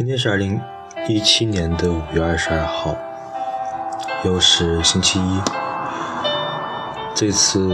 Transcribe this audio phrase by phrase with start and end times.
[0.00, 0.58] 今天是二零
[1.08, 2.96] 一七年的五月二十二号，
[4.24, 5.42] 又是星期一。
[7.14, 7.68] 这次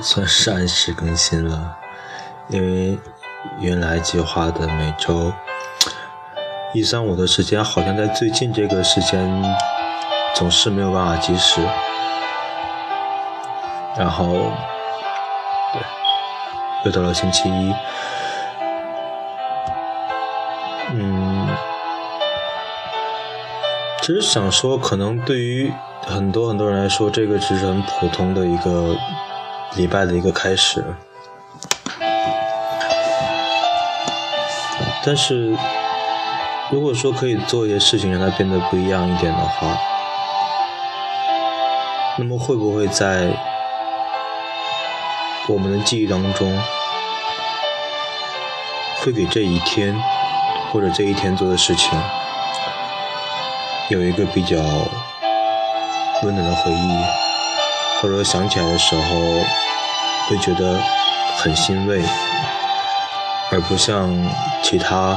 [0.00, 1.76] 算是按时更新了，
[2.46, 2.96] 因为
[3.58, 5.32] 原来计划的每周
[6.72, 9.42] 一、三、五的时间，好像在最近这个时间
[10.36, 11.60] 总是没有办法及时。
[13.98, 14.52] 然后，
[15.72, 15.82] 对，
[16.84, 17.74] 又到了星期一。
[24.06, 25.72] 只是想说，可能对于
[26.02, 28.94] 很多很多人来说，这个只是很普通的一个
[29.76, 30.84] 礼拜的一个开始。
[35.06, 35.56] 但是，
[36.70, 39.74] 如果说可以做一些事情让它变得不一样一点的话，
[42.18, 43.30] 那么会不会在
[45.48, 46.54] 我们的记忆当中，
[48.98, 49.98] 会给这一天？
[50.70, 51.98] 或者这一天做的事情，
[53.94, 54.56] 有一个比较
[56.24, 57.04] 温暖的回忆，
[58.00, 59.02] 或者想起来的时候
[60.26, 60.80] 会觉得
[61.36, 62.02] 很欣慰，
[63.52, 64.12] 而不像
[64.64, 65.16] 其他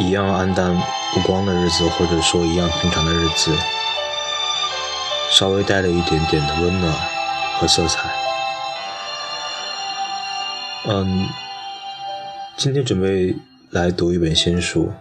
[0.00, 0.76] 一样黯淡
[1.16, 3.56] 无光的日子，或者说一样平常的日子，
[5.30, 6.92] 稍微带了一点点的温暖
[7.54, 8.10] 和色彩。
[10.88, 11.28] 嗯，
[12.56, 13.36] 今天准备。
[13.70, 14.92] 来读一本新书，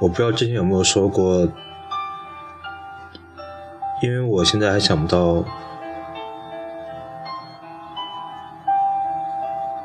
[0.00, 1.48] 我不知道之前有没有说过，
[4.02, 5.42] 因为我现在还想不到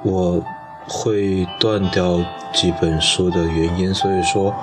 [0.04, 0.44] 我
[0.88, 2.20] 会断掉
[2.54, 4.54] 几本书的原因，所以说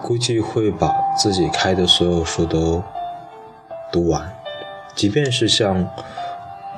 [0.00, 2.82] 估计会把自己开的所有书都
[3.92, 4.32] 读完，
[4.94, 5.84] 即便是像《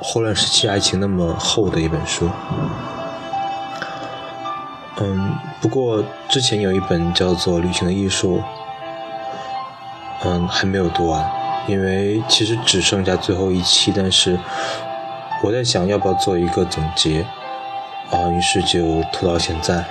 [0.02, 2.28] 霍乱时期爱情》那么厚的一本书。
[5.02, 8.38] 嗯，不过之前有一本叫做《旅行的艺术》，
[10.22, 11.24] 嗯，还没有读完，
[11.66, 14.38] 因为其实只剩下最后一期，但是
[15.42, 17.24] 我在想要不要做一个总结，
[18.10, 19.82] 啊，于是就拖到现在。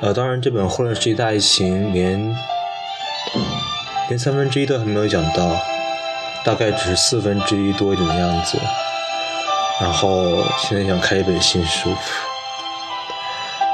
[0.00, 2.34] 呃，当然这本《混乱世界大爱情》连
[4.08, 5.54] 连三分之一都还没有讲到，
[6.44, 8.58] 大概只是四分之一多一点的样子。
[9.80, 11.94] 然后现在想开一本新书。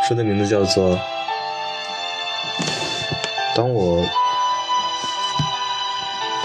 [0.07, 0.97] 书的名字叫做
[3.57, 4.07] 《当我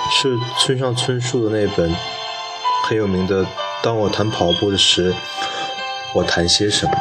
[0.10, 1.96] 是村上春树的那本
[2.84, 3.44] 很有名的
[3.84, 5.14] 《当我谈跑步的时，
[6.16, 6.92] 我谈些什么》。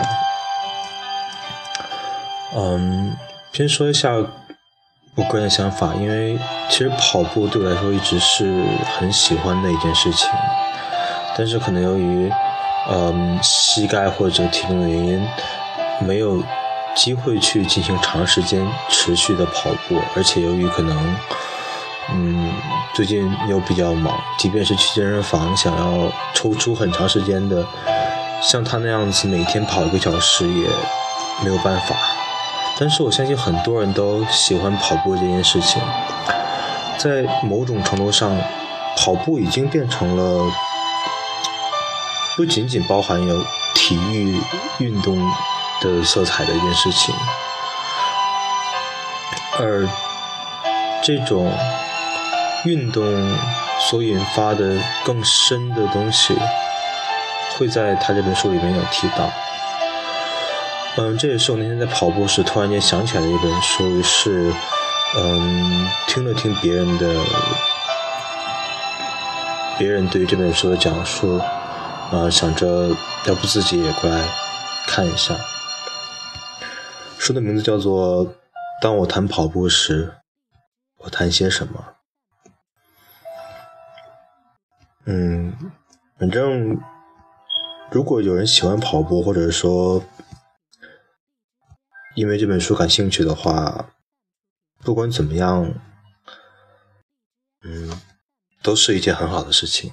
[2.54, 3.16] 嗯，
[3.54, 4.10] 先说一下
[5.14, 6.38] 我个人的想法，因为
[6.68, 8.62] 其实跑步对我来说一直是
[8.98, 10.28] 很喜欢的一件事情，
[11.38, 12.30] 但是可能由于
[12.90, 15.26] 嗯膝盖或者体重的原因。
[16.00, 16.42] 没有
[16.96, 21.16] 机会去进行长时间持续的跑步，而且由于可能，
[22.10, 22.52] 嗯，
[22.94, 27.64] 最近又比较忙，即便是去健身房，想要抽出很长时间的，
[28.42, 30.68] 像他那样子每天跑一个小时也
[31.44, 31.94] 没有办法。
[32.78, 35.80] 但是我相信很多人都喜欢跑步这件事情，
[36.98, 38.36] 在某种程度上，
[38.96, 40.50] 跑步已经变成了
[42.36, 43.44] 不仅仅包含有
[43.74, 44.40] 体育
[44.78, 45.16] 运动。
[45.80, 47.14] 的色彩的一件事情，
[49.58, 49.88] 而
[51.02, 51.52] 这种
[52.64, 53.04] 运动
[53.80, 56.38] 所引发的更深的东西，
[57.56, 59.30] 会在他这本书里面有提到。
[60.96, 64.52] 嗯，这也是我那天在跑步时突然间想起来的一本书，是
[65.16, 67.14] 嗯听了听别人的
[69.78, 71.38] 别人对于这本书的讲述，
[72.12, 72.90] 啊，想着
[73.24, 74.22] 要不自己也过来
[74.86, 75.34] 看一下。
[77.20, 78.26] 书的名字叫做
[78.80, 80.14] 《当我谈跑步时，
[81.00, 81.94] 我谈些什么》。
[85.04, 85.54] 嗯，
[86.18, 86.80] 反正
[87.90, 90.02] 如果有人喜欢跑步，或者说
[92.16, 93.90] 因为这本书感兴趣的话，
[94.78, 95.70] 不管怎么样，
[97.60, 98.00] 嗯，
[98.62, 99.92] 都是一件很好的事情。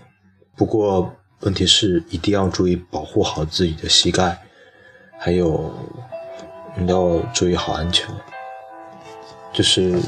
[0.56, 4.48] 不过问题是，一定要注意保护好自己的膝盖，
[5.20, 5.76] 还有。
[6.80, 8.08] 你要注意好安全，
[9.52, 10.00] 就是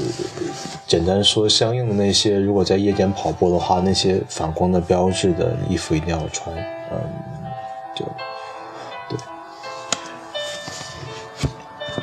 [0.85, 6.55] 简单说，相应的那些，如果在夜间跑步的话，那些反光的标志的衣服一定要穿。
[6.91, 6.99] 嗯，
[7.95, 8.05] 就
[9.09, 9.17] 对。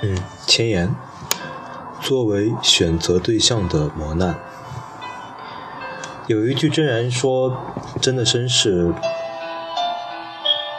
[0.03, 0.95] 嗯，前言：
[2.03, 4.35] 作为选择对象的磨难，
[6.27, 7.57] 有一句真言说
[8.03, 8.93] ：“真的绅士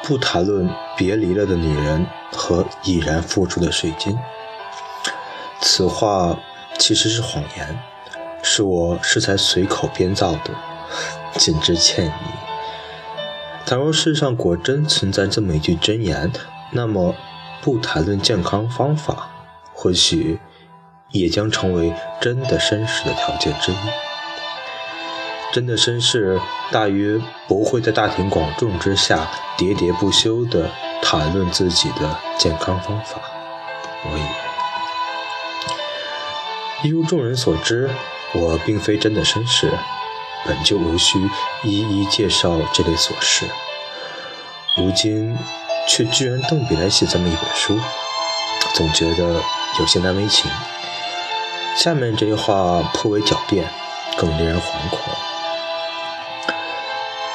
[0.07, 4.15] 不谈论别离了的女人。”和已然付出的水晶，
[5.62, 6.38] 此话
[6.77, 7.80] 其实是谎言，
[8.44, 10.51] 是我适才随口编造的，
[11.33, 13.65] 谨致歉意。
[13.65, 16.31] 倘若世上果真存在这么一句真言，
[16.74, 17.15] 那么
[17.62, 19.30] 不谈论健康方法，
[19.74, 20.39] 或许
[21.12, 23.75] 也将成为真的绅士的条件之一。
[25.53, 26.39] 真的绅士
[26.71, 29.27] 大约不会在大庭广众之下
[29.57, 30.69] 喋喋不休地
[31.01, 33.21] 谈论自己的健康方法。
[34.03, 34.27] 我以为，
[36.83, 37.89] 一如众人所知，
[38.33, 39.71] 我并非真的绅士，
[40.45, 41.17] 本就无需
[41.63, 43.45] 一一介绍这类琐事。
[44.77, 45.35] 如今
[45.88, 47.79] 却居然动笔来写这么一本书，
[48.75, 49.41] 总觉得
[49.79, 50.51] 有些难为情。
[51.75, 53.67] 下面这句话颇为狡辩，
[54.17, 54.99] 更令人惶恐。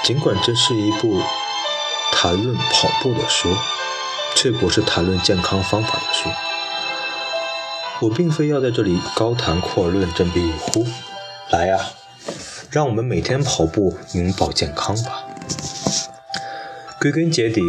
[0.03, 1.21] 尽管这是一部
[2.11, 3.49] 谈论跑步的书，
[4.35, 6.29] 却不是谈论健康方法的书。
[8.01, 10.85] 我并非要在这里高谈阔论、振臂一呼。
[11.51, 11.79] 来呀，
[12.69, 15.23] 让我们每天跑步，永葆健康吧。
[17.01, 17.63] 归根结底，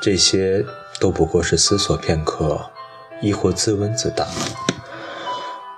[0.00, 0.64] 这些
[0.98, 2.70] 都不过是思索片刻，
[3.20, 4.26] 亦或自问自答。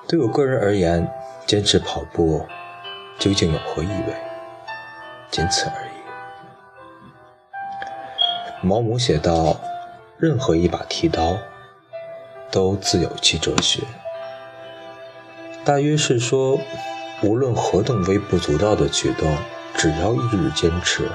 [0.08, 1.06] 对我个人而言，
[1.46, 2.46] 坚持跑步
[3.18, 4.33] 究竟有何意味？
[5.34, 5.90] 仅此而已。
[8.60, 9.56] 毛姆写道
[10.16, 11.36] ：“任何一把剃刀，
[12.52, 13.82] 都自有其哲学。”
[15.66, 16.60] 大约是说，
[17.24, 19.36] 无论何等微不足道的举动，
[19.76, 21.10] 只要一日坚持，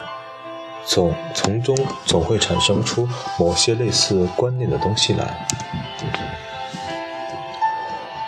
[0.83, 1.73] 总从中
[2.05, 3.07] 总会产生出
[3.39, 5.47] 某些类似观念的东西来。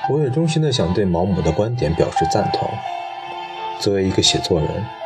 [0.09, 2.69] 我也衷心的想对毛姆的观点表示赞同。
[3.77, 5.00] 作为一个写作人。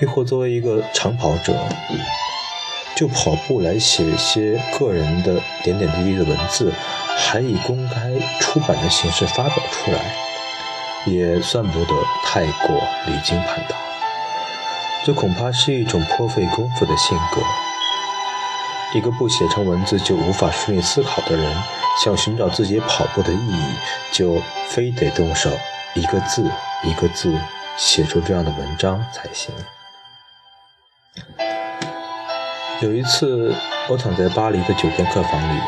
[0.00, 1.54] 亦或作为一个长跑者，
[2.96, 6.72] 就跑步来写些个人的点点滴滴的文字，
[7.16, 10.14] 还以公开出版的形式发表出来，
[11.06, 13.76] 也算不得太过离经叛道。
[15.04, 17.40] 这恐怕是一种颇费功夫的性格。
[18.94, 21.56] 一个不写成文字就无法顺利思考的人，
[22.02, 23.74] 想寻找自己跑步的意义，
[24.12, 25.50] 就非得动手
[25.94, 26.50] 一个字
[26.84, 27.38] 一个字
[27.76, 29.54] 写出这样的文章才行。
[32.80, 33.52] 有一次，
[33.88, 35.60] 我躺在巴黎的酒店客房里，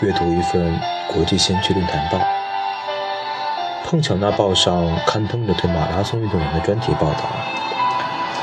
[0.00, 2.18] 阅读一份国际先驱论坛报，
[3.84, 7.28] 碰巧那报上刊登了对马拉松运动员的专题报道，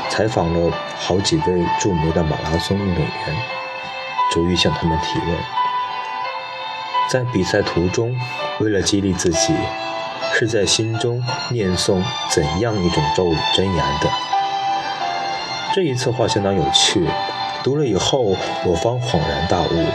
[0.08, 3.36] 采访了好几位著名的马拉松运动员，
[4.30, 5.36] 逐一向他们提问，
[7.10, 8.14] 在比赛途中，
[8.60, 9.52] 为了激励自己，
[10.32, 11.20] 是在心中
[11.50, 12.00] 念诵
[12.30, 14.08] 怎样一种咒语真言的。
[15.74, 17.04] 这一策划相当有趣。
[17.66, 19.86] 读了以后，我方恍然大悟，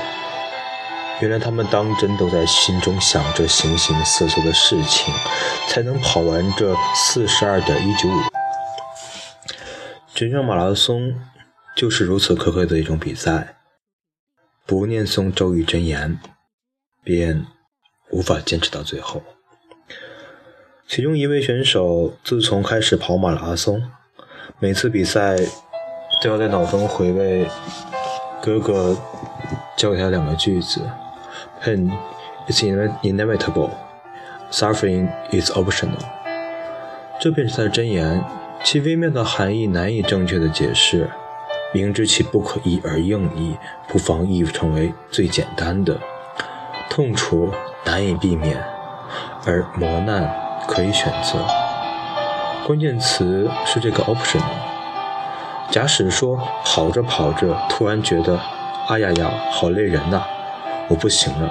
[1.21, 5.13] 原来他们当真都在心中想着形形色色的事情，
[5.69, 8.12] 才能跑完这四十二点一九五。
[10.13, 11.15] 全场马拉松
[11.73, 13.56] 就是如此苛刻的一种比赛，
[14.65, 16.19] 不念诵咒语真言，
[17.06, 17.45] 便
[18.09, 19.24] 无法坚持到最后。
[20.89, 23.81] 其中一位选手自从开始跑马拉松，
[24.59, 25.38] 每次比赛。
[26.22, 27.48] 都要在脑中回味
[28.40, 28.96] 哥哥
[29.75, 30.88] 教给他两个句子
[31.63, 31.92] ：“Pain
[32.48, 33.72] is inevitable,
[34.51, 35.98] suffering is optional。”
[37.20, 38.24] 这便是他的箴言，
[38.63, 41.10] 其微妙的含义难以正确的解释。
[41.74, 45.98] 明知其不可一而应译，不妨译成为最简单的：
[46.90, 47.51] 痛楚
[47.84, 48.63] 难以避免，
[49.46, 50.32] 而磨难
[50.68, 51.40] 可以选择。
[52.68, 54.61] 关键词是这个 optional。
[55.72, 58.38] 假使说跑着跑着，突然觉得，
[58.90, 60.22] 哎呀呀，好累人呐，
[60.90, 61.50] 我不行了。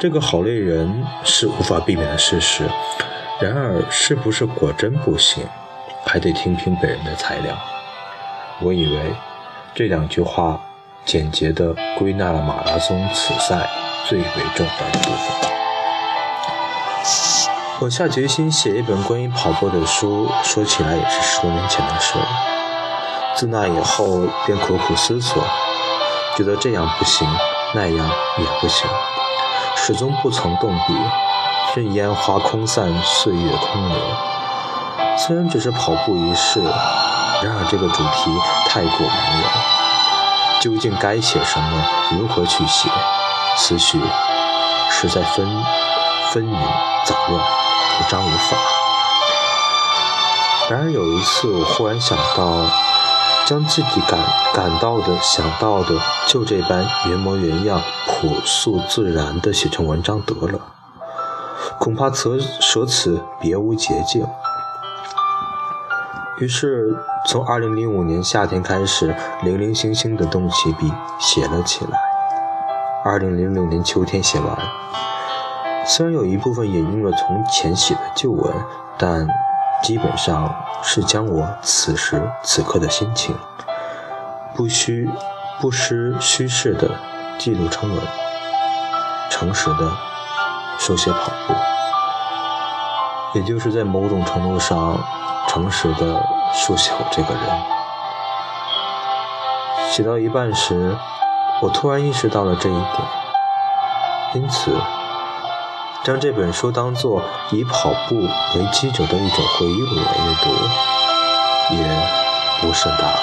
[0.00, 2.64] 这个好累人是无法避免的事实。
[3.40, 5.44] 然而，是不是果真不行，
[6.06, 7.58] 还得听凭本人的裁量。
[8.60, 9.12] 我以为
[9.74, 10.60] 这两句话
[11.04, 13.68] 简洁地归纳了马拉松此赛
[14.08, 15.50] 最为重要的部分。
[17.80, 22.61] 我下决心写一本关于跑步的书，说起来也是十多年前的事了。
[23.34, 25.42] 自那以后，便苦苦思索，
[26.36, 27.26] 觉得这样不行，
[27.74, 28.88] 那样也不行，
[29.74, 30.94] 始终不曾动笔，
[31.74, 33.98] 任烟花空散，岁月空流。
[35.16, 36.60] 虽然只是跑步一事，
[37.42, 38.30] 然而这个主题
[38.68, 42.88] 太过茫然，究竟该写什么，如何去写，
[43.56, 43.98] 思绪
[44.90, 45.46] 实在纷
[46.30, 46.54] 纷纭
[47.06, 47.40] 杂乱，
[47.98, 48.56] 不章无法。
[50.70, 52.66] 然而有一次，我忽然想到。
[53.46, 54.18] 将自己感
[54.54, 60.58] 感到的、想到的，就这般原模原样、朴素自然地写成文章得了。
[61.78, 64.24] 恐怕此舍此别无捷径。
[66.38, 66.96] 于是，
[67.26, 71.98] 从2005年夏天开始，零零星星的动起笔写了起来。
[73.04, 74.56] 2006年秋天写完，
[75.84, 78.54] 虽然有一部分引用了从前写的旧文，
[78.96, 79.26] 但
[79.82, 83.36] 基本上是将我此时此刻的心情，
[84.54, 85.10] 不虚
[85.60, 86.88] 不失虚实的
[87.38, 87.98] 记录成文，
[89.28, 89.90] 诚实的
[90.78, 91.54] 书写跑步，
[93.34, 94.98] 也就是在某种程度上。
[95.48, 96.24] 诚实的
[96.54, 97.42] 书写我这个人，
[99.90, 100.96] 写到一半时，
[101.60, 102.86] 我突然意识到了这一点，
[104.34, 104.74] 因此
[106.04, 110.50] 将这本书当作以跑步为基础的一种回忆录来阅读，
[111.76, 113.18] 也无甚大碍。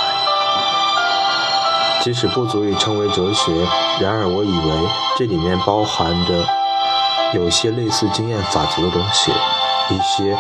[2.02, 3.52] 即使不足以称为哲学，
[4.00, 6.46] 然而我以为这里面包含着
[7.34, 9.32] 有些类似经验法则的东西，
[9.90, 10.38] 一些。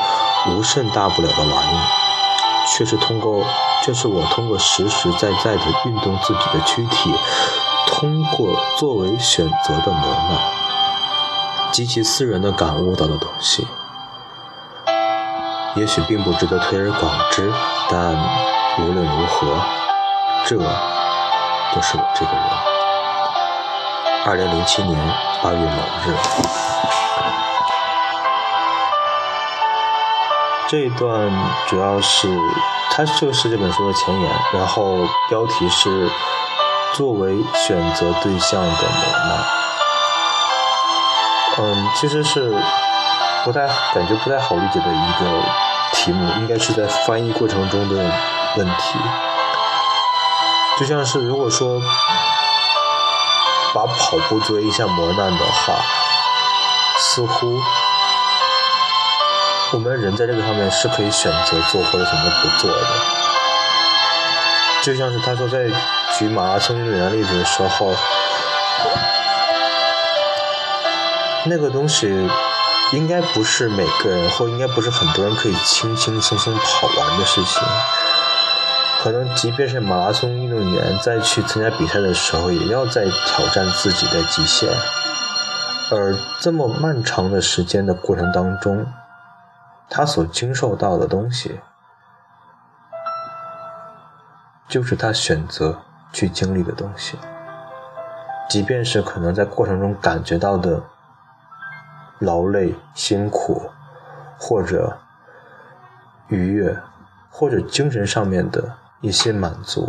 [0.47, 1.77] 无甚大不了的玩意，
[2.65, 3.43] 却是通过，
[3.83, 7.13] 却是我通过实实在在的运动自己的躯体，
[7.85, 10.39] 通过作为选择的磨难，
[11.71, 13.67] 极其私人的感悟到的东西。
[15.75, 17.51] 也许并不值得推而广之，
[17.89, 18.15] 但
[18.79, 19.61] 无论如何，
[20.45, 22.41] 这就是我这个人。
[24.25, 24.97] 二零零七年
[25.41, 26.15] 八月某日。
[30.67, 31.31] 这一段
[31.67, 32.27] 主要是，
[32.91, 34.97] 它就是这本书的前言，然后
[35.29, 36.09] 标题是
[36.93, 38.77] “作为选择对象的磨
[39.29, 39.58] 难”。
[41.61, 42.49] 嗯，其实是
[43.43, 45.43] 不太感觉不太好理解的一个
[45.91, 47.95] 题目，应该是在翻译过程中的
[48.55, 48.97] 问题。
[50.79, 51.81] 就像是如果说
[53.73, 55.75] 把跑步作为一项磨难的话，
[56.97, 57.59] 似乎。
[59.71, 62.87] 我们人在这个上面是可以选择做或者选择不做的，
[64.81, 65.69] 就像是他说在
[66.17, 67.93] 举马拉松运动员例子的时候，
[71.45, 72.29] 那个东西
[72.93, 77.63] 应该不是每个人或应该不是很多人可以轻轻松松跑完的事情，
[79.01, 84.69] 可能即便是马拉松运动员在去参加比赛的时候，也要在挑战自己的极限，
[85.91, 88.85] 而这么漫长的时间的过程当中。
[89.91, 91.61] 他所经受到的东西，
[94.67, 95.81] 就是他选择
[96.13, 97.17] 去经历的东西。
[98.47, 100.83] 即便是可能在过程中感觉到的
[102.19, 103.69] 劳累、辛苦，
[104.37, 104.97] 或者
[106.27, 106.77] 愉悦，
[107.29, 109.87] 或者精神上面的一些满足，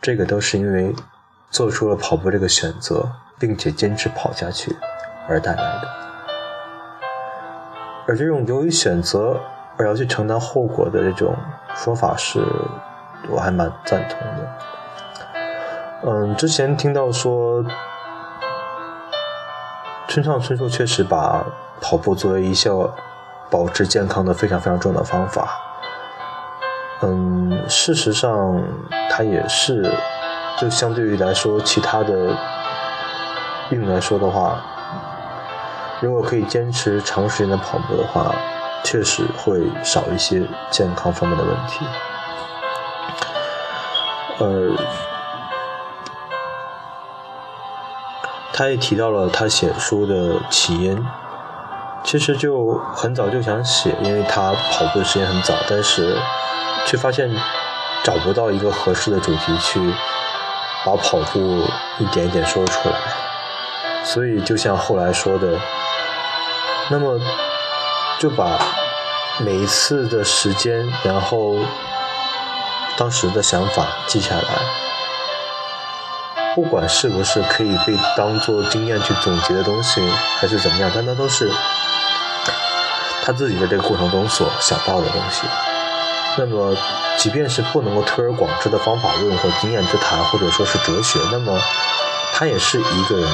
[0.00, 0.94] 这个都是因为
[1.50, 4.76] 做出了跑步这个选择，并且坚持跑下去
[5.28, 5.88] 而带来的。
[8.06, 9.40] 而这种由于选择
[9.78, 11.34] 而要去承担后果的这种
[11.74, 12.44] 说法，是
[13.30, 14.58] 我还蛮赞同的。
[16.04, 17.64] 嗯，之前听到说，
[20.12, 21.42] 村上春树确实把
[21.80, 22.86] 跑步作为一项
[23.48, 25.58] 保持健康的非常非常重要的方法。
[27.00, 28.62] 嗯，事实上，
[29.10, 29.90] 它也是，
[30.60, 32.36] 就相对于来说，其他的
[33.70, 34.62] 运动来说的话。
[36.02, 38.34] 如果可以坚持长时间的跑步的话，
[38.84, 41.86] 确实会少一些健康方面的问题。
[44.40, 44.76] 呃，
[48.52, 51.06] 他也提到了他写书的起因，
[52.04, 56.16] 其实就很早就想写，因为他跑步的时间很早，但是
[56.86, 57.30] 却发现
[58.04, 59.80] 找不到一个合适的主题去
[60.84, 61.64] 把跑步
[61.98, 62.94] 一点一点说出来，
[64.04, 65.58] 所以就像后来说的。
[66.90, 67.18] 那么，
[68.18, 68.58] 就把
[69.38, 71.56] 每一次的时间，然后
[72.98, 74.42] 当时的想法记下来，
[76.54, 80.00] 不管是不是可以被当做经验去总结的东西，
[80.38, 81.50] 还是怎么样，但那都是
[83.22, 85.42] 他自己在这个过程中所想到的东西。
[86.36, 86.76] 那么，
[87.16, 91.58] 即便是不能够推而广之的方法论或经验之谈，或者说是哲学，那么
[92.34, 93.28] 他也是一个人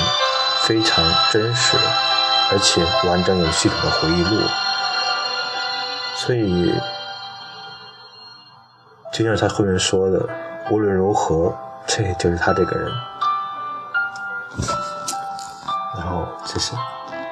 [0.62, 1.76] 非常真实。
[2.50, 4.40] 而且完整有系统的回忆录，
[6.14, 6.72] 所以
[9.12, 10.26] 就像他后面说的，
[10.70, 11.54] 无论如何，
[11.88, 12.92] 这就是他这个人。
[15.96, 16.76] 然后，谢谢。